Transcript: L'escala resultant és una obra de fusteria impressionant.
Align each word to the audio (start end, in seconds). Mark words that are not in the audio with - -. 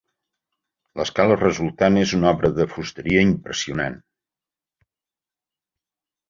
L'escala 1.01 1.35
resultant 1.41 1.99
és 2.03 2.13
una 2.19 2.31
obra 2.37 2.51
de 2.61 2.67
fusteria 2.77 3.27
impressionant. 3.27 4.01